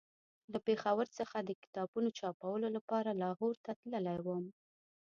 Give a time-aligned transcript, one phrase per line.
[0.51, 4.45] له پېښور څخه د کتابونو چاپولو لپاره لاهور ته تللی وم.